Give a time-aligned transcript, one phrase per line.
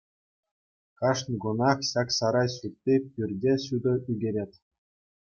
[1.01, 4.51] Кашни кунах ҫак сарай ҫути пӳрте ҫутӑ ӳкерет.